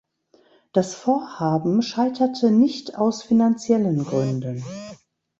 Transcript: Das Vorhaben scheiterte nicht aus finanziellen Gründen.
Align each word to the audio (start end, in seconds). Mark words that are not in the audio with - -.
Das 0.73 0.95
Vorhaben 0.95 1.83
scheiterte 1.83 2.49
nicht 2.49 2.97
aus 2.97 3.21
finanziellen 3.21 4.03
Gründen. 4.03 4.63